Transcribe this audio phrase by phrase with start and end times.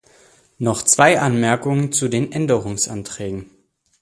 [0.57, 3.51] Noch zwei Anmerkungen zu den Änderungsanträgen.